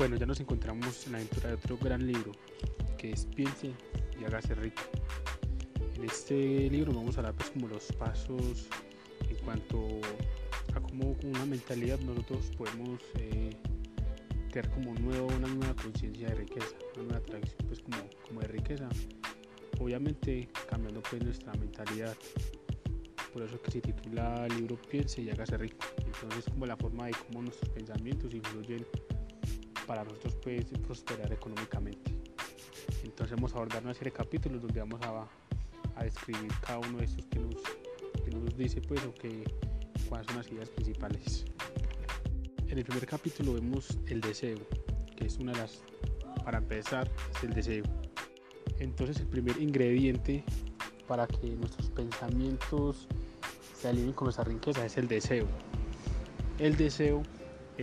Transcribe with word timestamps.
Bueno, 0.00 0.16
ya 0.16 0.24
nos 0.24 0.40
encontramos 0.40 1.04
en 1.04 1.12
la 1.12 1.18
aventura 1.18 1.50
de 1.50 1.56
otro 1.56 1.76
gran 1.76 2.06
libro, 2.06 2.32
que 2.96 3.12
es 3.12 3.26
Piense 3.26 3.70
y 4.18 4.24
hágase 4.24 4.54
rico. 4.54 4.80
En 5.94 6.04
este 6.04 6.70
libro 6.70 6.94
vamos 6.94 7.16
a 7.16 7.20
hablar 7.20 7.34
pues 7.34 7.50
como 7.50 7.68
los 7.68 7.92
pasos 7.92 8.66
en 9.28 9.36
cuanto 9.44 10.00
a 10.74 10.80
cómo 10.80 11.14
con 11.18 11.26
una 11.28 11.44
mentalidad 11.44 11.98
nosotros 11.98 12.50
podemos 12.56 12.98
eh, 13.18 13.50
tener 14.50 14.70
como 14.70 14.94
nuevo, 14.94 15.26
una 15.36 15.48
nueva 15.48 15.76
conciencia 15.76 16.28
de 16.28 16.34
riqueza, 16.34 16.76
una 16.94 17.04
nueva 17.04 17.20
tradición 17.20 17.58
pues 17.66 17.80
como, 17.80 17.98
como 18.26 18.40
de 18.40 18.48
riqueza. 18.48 18.88
Obviamente 19.80 20.48
cambiando 20.70 21.02
pues 21.02 21.22
nuestra 21.22 21.52
mentalidad. 21.56 22.16
Por 23.34 23.42
eso 23.42 23.60
que 23.60 23.70
se 23.70 23.82
titula 23.82 24.46
el 24.46 24.56
libro 24.56 24.80
Piense 24.80 25.20
y 25.20 25.28
hágase 25.28 25.58
rico. 25.58 25.84
Entonces 25.98 26.46
como 26.46 26.64
la 26.64 26.78
forma 26.78 27.04
de 27.04 27.12
cómo 27.26 27.42
nuestros 27.42 27.68
pensamientos 27.68 28.32
influyen 28.32 28.86
para 29.90 30.04
nosotros 30.04 30.36
pues, 30.40 30.66
prosperar 30.86 31.32
económicamente. 31.32 32.12
Entonces 33.02 33.34
vamos 33.34 33.52
a 33.52 33.56
abordar 33.56 33.82
una 33.82 33.92
serie 33.92 34.12
de 34.12 34.18
capítulos 34.18 34.62
donde 34.62 34.78
vamos 34.78 35.00
a, 35.02 35.26
a 35.96 36.04
describir 36.04 36.48
cada 36.64 36.78
uno 36.78 36.98
de 36.98 37.06
estos 37.06 37.26
que 37.26 37.40
nos, 37.40 37.56
que 38.24 38.30
nos 38.30 38.56
dice 38.56 38.80
pues 38.82 39.04
o 39.04 39.12
que 39.12 39.42
cuáles 40.08 40.28
son 40.28 40.36
las 40.36 40.46
ideas 40.46 40.68
principales. 40.68 41.44
En 42.68 42.78
el 42.78 42.84
primer 42.84 43.04
capítulo 43.04 43.54
vemos 43.54 43.98
el 44.06 44.20
deseo, 44.20 44.58
que 45.16 45.26
es 45.26 45.38
una 45.38 45.50
de 45.50 45.58
las, 45.58 45.82
para 46.44 46.58
empezar, 46.58 47.10
es 47.34 47.42
el 47.42 47.52
deseo. 47.52 47.82
Entonces 48.78 49.18
el 49.18 49.26
primer 49.26 49.60
ingrediente 49.60 50.44
para 51.08 51.26
que 51.26 51.48
nuestros 51.48 51.90
pensamientos 51.90 53.08
se 53.76 53.88
alineen 53.88 54.12
con 54.12 54.26
nuestra 54.26 54.44
riqueza 54.44 54.86
es 54.86 54.96
el 54.98 55.08
deseo. 55.08 55.48
El 56.60 56.76
deseo 56.76 57.24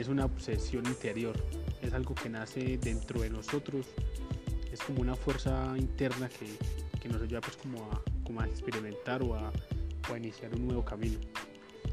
es 0.00 0.08
una 0.08 0.26
obsesión 0.26 0.84
interior, 0.86 1.34
es 1.80 1.94
algo 1.94 2.14
que 2.14 2.28
nace 2.28 2.76
dentro 2.76 3.20
de 3.20 3.30
nosotros, 3.30 3.86
es 4.70 4.80
como 4.82 5.00
una 5.00 5.14
fuerza 5.14 5.74
interna 5.78 6.28
que, 6.28 6.46
que 7.00 7.08
nos 7.08 7.22
ayuda 7.22 7.40
pues 7.40 7.56
como 7.56 7.82
a, 7.90 8.02
como 8.24 8.40
a 8.42 8.46
experimentar 8.46 9.22
o 9.22 9.34
a, 9.34 9.50
a, 9.50 10.16
iniciar 10.18 10.54
un 10.54 10.66
nuevo 10.66 10.84
camino. 10.84 11.18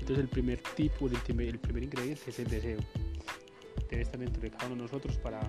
Entonces 0.00 0.18
el 0.18 0.28
primer 0.28 0.60
tipo, 0.74 1.06
el 1.06 1.16
primer, 1.18 1.54
ingrediente 1.82 2.22
es 2.26 2.38
el 2.40 2.48
deseo. 2.48 2.80
Debe 3.88 4.02
estar 4.02 4.18
dentro 4.18 4.42
de 4.42 4.50
cada 4.50 4.66
uno 4.66 4.76
de 4.76 4.82
nosotros 4.82 5.16
para, 5.18 5.40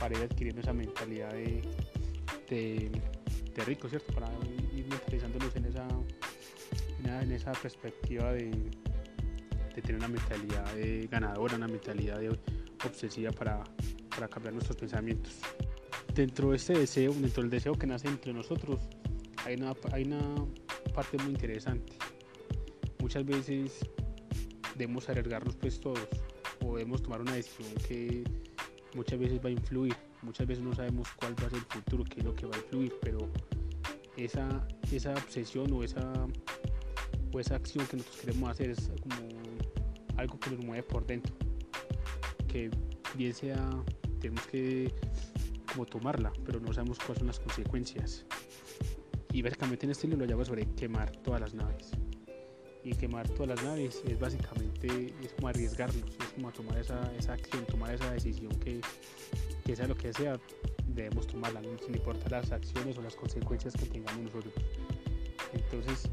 para 0.00 0.16
ir 0.16 0.24
adquiriendo 0.24 0.62
esa 0.62 0.72
mentalidad 0.72 1.32
de, 1.32 1.62
de, 2.48 2.90
de 3.54 3.64
rico, 3.66 3.90
¿cierto? 3.90 4.14
Para 4.14 4.30
ir 4.74 4.86
mentalizándonos 4.88 5.54
en 5.54 5.66
esa, 5.66 5.86
en 7.22 7.32
esa 7.32 7.52
perspectiva 7.52 8.32
de, 8.32 8.50
de 9.78 9.82
tener 9.82 9.96
una 9.96 10.08
mentalidad 10.08 10.64
ganadora, 11.08 11.56
una 11.56 11.68
mentalidad 11.68 12.20
obsesiva 12.84 13.30
para, 13.30 13.62
para 14.10 14.28
cambiar 14.28 14.54
nuestros 14.54 14.76
pensamientos. 14.76 15.34
Dentro 16.14 16.50
de 16.50 16.56
este 16.56 16.72
deseo, 16.72 17.12
dentro 17.12 17.42
del 17.42 17.50
deseo 17.50 17.74
que 17.74 17.86
nace 17.86 18.08
entre 18.08 18.32
nosotros, 18.32 18.80
hay 19.44 19.54
una, 19.54 19.74
hay 19.92 20.04
una 20.04 20.20
parte 20.94 21.16
muy 21.18 21.30
interesante. 21.30 21.92
Muchas 22.98 23.24
veces 23.24 23.78
debemos 24.76 25.08
arriesgarnos 25.08 25.54
pues 25.54 25.80
todos 25.80 26.08
o 26.64 26.76
debemos 26.76 27.02
tomar 27.02 27.20
una 27.20 27.34
decisión 27.34 27.72
que 27.86 28.24
muchas 28.94 29.18
veces 29.18 29.38
va 29.44 29.48
a 29.48 29.52
influir. 29.52 29.94
Muchas 30.22 30.48
veces 30.48 30.64
no 30.64 30.74
sabemos 30.74 31.08
cuál 31.14 31.40
va 31.40 31.46
a 31.46 31.50
ser 31.50 31.58
el 31.58 31.64
futuro, 31.66 32.02
qué 32.02 32.18
es 32.18 32.24
lo 32.24 32.34
que 32.34 32.46
va 32.46 32.56
a 32.56 32.58
influir, 32.58 32.92
pero 33.00 33.30
esa, 34.16 34.66
esa 34.90 35.12
obsesión 35.12 35.72
o 35.72 35.84
esa, 35.84 36.26
o 37.32 37.40
esa 37.40 37.56
acción 37.56 37.86
que 37.86 37.96
nosotros 37.96 38.20
queremos 38.20 38.50
hacer 38.50 38.70
es 38.70 38.90
como 39.02 39.16
algo 40.16 40.38
que 40.40 40.50
nos 40.50 40.64
mueve 40.64 40.82
por 40.82 41.06
dentro 41.06 41.34
que 42.48 42.70
bien 43.14 43.34
sea, 43.34 43.68
tenemos 44.20 44.44
que 44.46 44.92
como 45.70 45.86
tomarla, 45.86 46.32
pero 46.44 46.58
no 46.58 46.72
sabemos 46.72 46.98
cuáles 46.98 47.18
son 47.18 47.26
las 47.28 47.38
consecuencias. 47.38 48.24
Y 49.32 49.42
básicamente 49.42 49.84
en 49.84 49.92
este 49.92 50.08
libro 50.08 50.24
lo 50.24 50.32
llamo 50.32 50.44
sobre 50.44 50.66
quemar 50.74 51.10
todas 51.18 51.40
las 51.40 51.54
naves. 51.54 51.90
Y 52.82 52.94
quemar 52.94 53.28
todas 53.28 53.48
las 53.48 53.62
naves 53.62 54.02
es 54.06 54.18
básicamente 54.18 55.14
es 55.22 55.32
como 55.34 55.48
arriesgarnos, 55.48 56.10
es 56.18 56.32
como 56.34 56.50
tomar 56.50 56.78
esa, 56.78 57.14
esa 57.16 57.34
acción, 57.34 57.66
tomar 57.66 57.94
esa 57.94 58.10
decisión 58.10 58.50
que, 58.60 58.80
que 59.64 59.76
sea 59.76 59.86
lo 59.86 59.94
que 59.94 60.12
sea, 60.14 60.40
debemos 60.86 61.26
tomarla, 61.26 61.60
¿no? 61.60 61.78
sin 61.78 61.94
importar 61.94 62.32
las 62.32 62.50
acciones 62.50 62.96
o 62.96 63.02
las 63.02 63.14
consecuencias 63.14 63.74
que 63.74 63.84
tengamos 63.86 64.22
nosotros. 64.22 64.54
Entonces, 65.52 66.08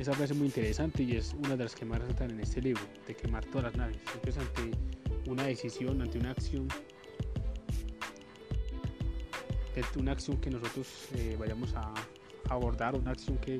esa 0.00 0.14
frase 0.14 0.32
muy 0.32 0.46
interesante 0.46 1.02
y 1.02 1.16
es 1.16 1.34
una 1.34 1.56
de 1.56 1.64
las 1.64 1.74
que 1.74 1.84
más 1.84 2.00
resaltan 2.00 2.30
en 2.30 2.40
este 2.40 2.62
libro, 2.62 2.80
de 3.06 3.14
quemar 3.14 3.44
todas 3.44 3.64
las 3.64 3.76
naves. 3.76 3.98
Entonces, 4.14 4.38
ante 4.38 5.30
una 5.30 5.44
decisión, 5.44 6.00
ante 6.00 6.18
una 6.18 6.30
acción, 6.30 6.68
una 9.96 10.12
acción 10.12 10.38
que 10.38 10.50
nosotros 10.50 11.08
eh, 11.14 11.36
vayamos 11.38 11.74
a 11.74 11.92
abordar, 12.48 12.94
una 12.94 13.10
acción 13.10 13.36
que 13.38 13.58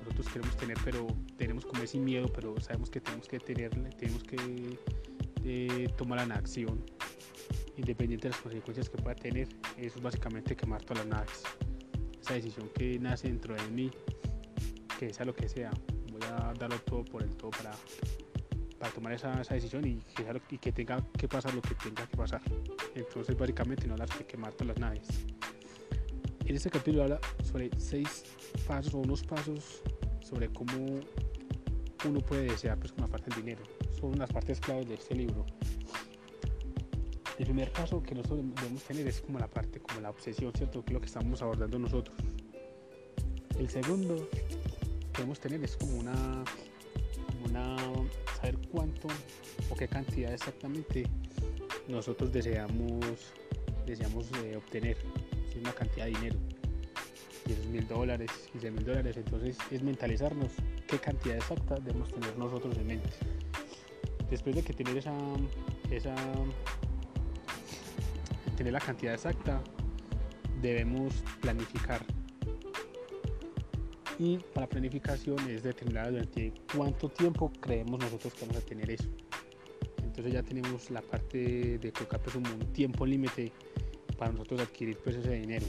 nosotros 0.00 0.28
queremos 0.32 0.56
tener, 0.56 0.78
pero 0.84 1.06
tenemos 1.36 1.66
como 1.66 1.82
ese 1.82 1.98
miedo, 1.98 2.32
pero 2.32 2.58
sabemos 2.60 2.88
que 2.88 3.00
tenemos 3.00 3.28
que 3.28 3.38
tenerle, 3.38 3.90
tenemos 3.90 4.22
que 4.22 4.78
eh, 5.44 5.88
tomar 5.98 6.26
la 6.26 6.34
acción, 6.36 6.82
independiente 7.76 8.28
de 8.28 8.32
las 8.32 8.40
consecuencias 8.40 8.88
que 8.88 8.96
pueda 9.02 9.16
tener. 9.16 9.48
Eso 9.76 9.98
es 9.98 10.02
básicamente 10.02 10.56
quemar 10.56 10.82
todas 10.82 11.04
las 11.04 11.18
naves. 11.18 11.42
Esa 12.22 12.34
decisión 12.34 12.70
que 12.70 12.98
nace 12.98 13.28
dentro 13.28 13.54
de 13.54 13.70
mí, 13.70 13.90
que 14.98 15.12
sea 15.12 15.24
lo 15.24 15.34
que 15.34 15.48
sea, 15.48 15.70
voy 16.10 16.22
a 16.24 16.52
darlo 16.54 16.78
todo 16.80 17.04
por 17.04 17.22
el 17.22 17.30
todo 17.36 17.50
para 17.50 17.72
para 18.78 18.92
tomar 18.92 19.12
esa, 19.12 19.40
esa 19.40 19.54
decisión 19.54 19.86
y 19.86 19.96
que, 19.96 20.40
y 20.50 20.58
que, 20.58 20.72
tenga 20.72 21.02
que 21.16 21.26
pasar 21.26 21.54
lo 21.54 21.62
que 21.62 21.74
tenga 21.74 22.06
que 22.06 22.16
pasar. 22.16 22.42
Entonces, 22.94 23.34
básicamente, 23.36 23.86
no 23.86 23.96
las 23.96 24.10
que 24.10 24.26
quemar 24.26 24.52
todas 24.52 24.68
las 24.68 24.78
naves. 24.78 25.08
En 26.44 26.54
este 26.54 26.68
capítulo 26.68 27.04
habla 27.04 27.20
sobre 27.42 27.70
seis 27.78 28.24
pasos 28.66 28.92
o 28.92 28.98
unos 28.98 29.22
pasos 29.22 29.82
sobre 30.20 30.52
cómo 30.52 31.00
uno 32.06 32.20
puede 32.20 32.44
desear, 32.44 32.78
pues, 32.78 32.92
la 32.98 33.06
parte 33.06 33.30
del 33.30 33.40
dinero. 33.42 33.62
Son 33.98 34.18
las 34.18 34.30
partes 34.30 34.60
claves 34.60 34.86
de 34.86 34.94
este 34.94 35.14
libro. 35.14 35.46
El 37.38 37.46
primer 37.46 37.72
paso 37.72 38.02
que 38.02 38.14
nosotros 38.14 38.44
debemos 38.54 38.82
tener 38.84 39.06
es 39.08 39.22
como 39.22 39.38
la 39.38 39.48
parte, 39.48 39.80
como 39.80 40.00
la 40.00 40.10
obsesión, 40.10 40.52
¿cierto? 40.52 40.84
Que 40.84 40.90
es 40.90 40.94
lo 40.94 41.00
que 41.00 41.06
estamos 41.06 41.40
abordando 41.40 41.78
nosotros. 41.78 42.14
El 43.58 43.70
segundo 43.70 44.28
que 45.14 45.22
debemos 45.22 45.38
tener 45.38 45.62
es 45.62 45.76
como 45.76 45.96
una, 45.98 46.44
saber 48.36 48.58
cuánto 48.70 49.06
o 49.70 49.76
qué 49.76 49.86
cantidad 49.86 50.32
exactamente 50.32 51.04
nosotros 51.88 52.32
deseamos, 52.32 53.32
deseamos 53.86 54.26
eh, 54.42 54.56
obtener, 54.56 54.96
si 55.52 55.60
una 55.60 55.72
cantidad 55.72 56.06
de 56.06 56.12
dinero, 56.12 56.36
10 57.46 57.66
mil 57.66 57.86
dólares, 57.86 58.30
15 58.52 58.70
mil 58.72 58.84
dólares, 58.84 59.16
entonces 59.16 59.56
es 59.70 59.82
mentalizarnos 59.82 60.50
qué 60.88 60.98
cantidad 60.98 61.36
exacta 61.36 61.76
debemos 61.76 62.12
tener 62.12 62.36
nosotros 62.36 62.76
en 62.76 62.86
mente. 62.88 63.10
Después 64.30 64.56
de 64.56 64.62
que 64.62 64.72
tener 64.72 64.96
esa, 64.96 65.16
esa 65.90 66.14
tener 68.56 68.72
la 68.72 68.80
cantidad 68.80 69.14
exacta, 69.14 69.62
debemos 70.60 71.14
planificar 71.40 72.04
y 74.18 74.38
para 74.38 74.68
planificación 74.68 75.38
es 75.48 75.62
determinar 75.62 76.10
durante 76.10 76.52
cuánto 76.74 77.08
tiempo 77.08 77.52
creemos 77.60 78.00
nosotros 78.00 78.34
que 78.34 78.40
vamos 78.46 78.56
a 78.56 78.66
tener 78.66 78.90
eso. 78.90 79.08
Entonces 80.02 80.32
ya 80.32 80.42
tenemos 80.42 80.90
la 80.90 81.02
parte 81.02 81.78
de 81.78 81.92
colocar 81.92 82.20
pues 82.20 82.36
un 82.36 82.44
tiempo 82.72 83.04
límite 83.04 83.52
para 84.16 84.32
nosotros 84.32 84.60
adquirir 84.60 84.96
pues 85.02 85.16
ese 85.16 85.32
dinero. 85.32 85.66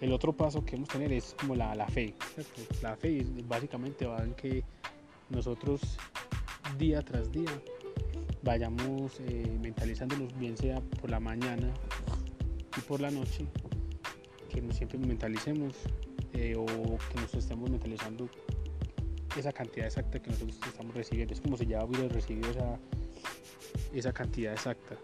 El 0.00 0.12
otro 0.12 0.32
paso 0.32 0.64
que 0.64 0.76
vamos 0.76 0.90
a 0.90 0.92
tener 0.94 1.12
es 1.12 1.34
como 1.38 1.54
la, 1.54 1.74
la 1.74 1.88
fe. 1.88 2.14
La 2.82 2.96
fe 2.96 3.24
básicamente 3.46 4.06
va 4.06 4.22
en 4.22 4.34
que 4.34 4.64
nosotros 5.30 5.80
día 6.78 7.02
tras 7.02 7.30
día 7.32 7.50
vayamos 8.42 9.20
eh, 9.20 9.58
mentalizándonos 9.60 10.36
bien 10.38 10.56
sea 10.56 10.80
por 11.00 11.10
la 11.10 11.20
mañana 11.20 11.72
y 12.76 12.80
por 12.82 13.00
la 13.00 13.10
noche, 13.10 13.46
que 14.48 14.62
siempre 14.72 14.98
mentalicemos 14.98 15.76
eh, 16.34 16.54
o 16.56 16.64
que 16.66 17.20
nos 17.20 17.34
estemos 17.34 17.70
mentalizando 17.70 18.28
esa 19.36 19.52
cantidad 19.52 19.86
exacta 19.86 20.20
que 20.20 20.30
nosotros 20.30 20.58
estamos 20.66 20.94
recibiendo. 20.94 21.34
Es 21.34 21.40
como 21.40 21.56
si 21.56 21.66
ya 21.66 21.84
hubiera 21.84 22.08
recibido 22.08 22.50
esa, 22.50 22.78
esa 23.92 24.12
cantidad 24.12 24.52
exacta. 24.52 24.96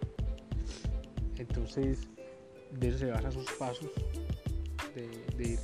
Entonces, 1.39 2.09
de 2.73 2.89
eso 2.89 2.99
se 2.99 3.07
basan 3.07 3.33
sus 3.33 3.51
pasos, 3.53 3.91
de, 4.95 5.53
ir 5.53 5.59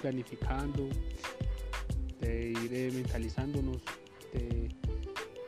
planificando, 0.00 0.88
de 2.20 2.50
ir 2.50 2.72
eh, 2.72 2.90
mentalizándonos, 2.92 3.82
de 4.32 4.68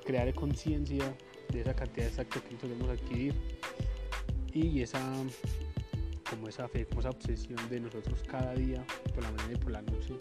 crear 0.05 0.33
conciencia 0.35 1.17
de 1.51 1.61
esa 1.61 1.75
cantidad 1.75 2.07
exacta 2.07 2.41
que 2.41 2.55
nosotros 2.55 2.71
debemos 2.73 3.01
adquirir 3.01 3.35
y 4.53 4.83
esa 4.83 5.01
como 6.33 6.49
esa 6.49 6.67
fe, 6.69 6.87
como 6.87 7.01
esa 7.01 7.11
obsesión 7.11 7.59
de 7.69 7.81
nosotros 7.81 8.23
cada 8.27 8.55
día, 8.55 8.85
por 9.15 9.23
la 9.23 9.31
mañana 9.33 9.53
y 9.53 9.57
por 9.57 9.73
la 9.73 9.83
noche, 9.83 10.15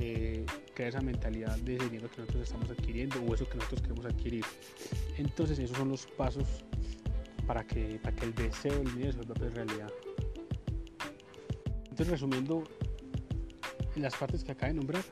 eh, 0.00 0.46
crear 0.74 0.90
esa 0.90 1.00
mentalidad 1.00 1.56
de 1.58 1.76
ese 1.76 1.84
dinero 1.84 2.10
que 2.10 2.20
nosotros 2.20 2.44
estamos 2.44 2.70
adquiriendo 2.70 3.20
o 3.22 3.34
eso 3.34 3.48
que 3.48 3.56
nosotros 3.56 3.82
queremos 3.82 4.06
adquirir. 4.06 4.44
Entonces 5.16 5.58
esos 5.58 5.76
son 5.76 5.90
los 5.90 6.06
pasos 6.06 6.46
para 7.46 7.66
que, 7.66 7.98
para 8.02 8.14
que 8.14 8.26
el 8.26 8.34
deseo 8.34 8.78
del 8.78 8.94
dinero 8.94 9.12
se 9.12 9.18
vuelva 9.18 9.54
realidad. 9.54 9.92
Entonces, 11.98 12.08
resumiendo 12.08 12.62
en 13.96 14.02
las 14.02 14.14
partes 14.14 14.44
que 14.44 14.52
acabo 14.52 14.72
de 14.72 14.78
nombrar, 14.78 15.02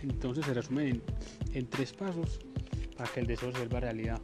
entonces 0.00 0.44
se 0.44 0.54
resumen 0.54 1.02
en, 1.52 1.66
tres 1.66 1.92
pasos 1.92 2.38
para 2.96 3.10
que 3.10 3.20
el 3.20 3.26
deseo 3.26 3.50
se 3.50 3.58
vuelva 3.58 3.80
realidad, 3.80 4.20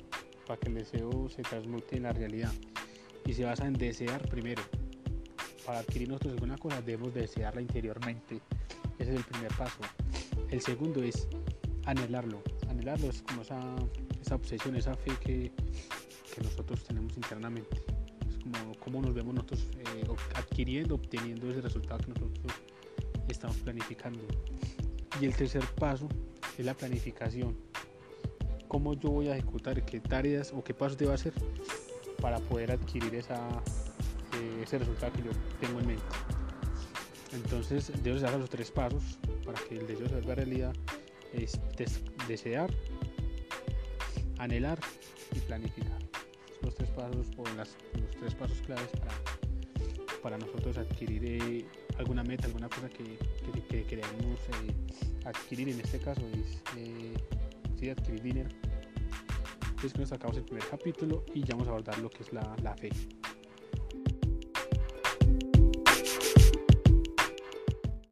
para 0.46 0.60
que 0.60 0.68
el 0.68 0.74
deseo 0.74 1.28
se 1.28 1.42
transmute 1.42 1.96
en 1.96 2.04
la 2.04 2.12
realidad. 2.12 2.52
Y 3.26 3.34
se 3.34 3.44
basa 3.44 3.66
en 3.66 3.74
desear 3.74 4.28
primero. 4.28 4.62
Para 5.70 5.82
adquirir 5.82 6.08
nosotros 6.08 6.32
alguna 6.32 6.58
cosa 6.58 6.82
debemos 6.82 7.14
desearla 7.14 7.60
interiormente. 7.60 8.40
Ese 8.98 9.12
es 9.12 9.18
el 9.18 9.24
primer 9.24 9.54
paso. 9.54 9.78
El 10.50 10.60
segundo 10.60 11.00
es 11.00 11.28
anhelarlo. 11.84 12.42
Anhelarlo 12.68 13.08
es 13.08 13.22
como 13.22 13.42
esa, 13.42 13.76
obsesión, 14.34 14.74
esa 14.74 14.96
fe 14.96 15.12
que, 15.20 15.52
que 16.34 16.40
nosotros 16.42 16.82
tenemos 16.82 17.16
internamente. 17.16 17.84
Es 18.28 18.38
como 18.38 18.74
cómo 18.80 19.00
nos 19.00 19.14
vemos 19.14 19.32
nosotros 19.32 19.68
eh, 19.78 20.08
adquiriendo, 20.34 20.96
obteniendo 20.96 21.48
ese 21.48 21.60
resultado 21.60 22.00
que 22.00 22.08
nosotros 22.08 22.52
estamos 23.28 23.56
planificando. 23.58 24.24
Y 25.20 25.24
el 25.24 25.36
tercer 25.36 25.62
paso 25.78 26.08
es 26.58 26.66
la 26.66 26.74
planificación. 26.74 27.56
Cómo 28.66 28.94
yo 28.94 29.10
voy 29.10 29.28
a 29.28 29.36
ejecutar, 29.36 29.84
qué 29.84 30.00
tareas 30.00 30.52
o 30.52 30.64
qué 30.64 30.74
pasos 30.74 30.98
debo 30.98 31.12
hacer 31.12 31.32
para 32.20 32.40
poder 32.40 32.72
adquirir 32.72 33.14
esa, 33.14 33.62
eh, 34.34 34.62
ese 34.62 34.78
resultado 34.78 35.12
que 35.12 35.22
yo 35.22 35.30
tengo 35.60 35.80
en 35.80 35.86
mente. 35.86 36.02
Entonces 37.32 37.92
debo 38.02 38.16
hacer 38.16 38.38
los 38.38 38.50
tres 38.50 38.70
pasos 38.70 39.18
para 39.44 39.60
que 39.68 39.78
el 39.78 39.86
deseo 39.86 40.08
se 40.08 40.14
vuelva 40.14 40.34
realidad. 40.34 40.74
Es 41.32 41.60
desear, 42.26 42.70
anhelar 44.38 44.80
y 45.32 45.38
planificar. 45.40 45.98
Son 46.54 46.64
los 46.64 46.74
tres 46.74 46.90
pasos 46.90 47.26
o 47.36 47.44
las, 47.56 47.76
los 48.00 48.10
tres 48.18 48.34
pasos 48.34 48.60
claves 48.62 48.88
para, 48.98 49.14
para 50.22 50.38
nosotros 50.38 50.76
adquirir 50.76 51.24
eh, 51.24 51.64
alguna 51.98 52.24
meta, 52.24 52.46
alguna 52.46 52.68
cosa 52.68 52.88
que, 52.88 53.16
que, 53.68 53.84
queremos 53.84 54.40
eh, 54.64 55.24
adquirir. 55.24 55.68
En 55.68 55.80
este 55.80 56.00
caso 56.00 56.22
es 56.32 56.62
eh, 56.76 57.90
adquirir 57.90 58.22
dinero. 58.22 58.50
Entonces 59.68 59.92
con 59.92 60.02
esto 60.02 60.14
acabamos 60.16 60.38
el 60.38 60.44
primer 60.44 60.64
capítulo 60.68 61.24
y 61.32 61.42
ya 61.42 61.54
vamos 61.54 61.68
a 61.68 61.70
abordar 61.70 61.98
lo 62.00 62.10
que 62.10 62.24
es 62.24 62.32
la, 62.32 62.56
la 62.62 62.76
fe. 62.76 62.90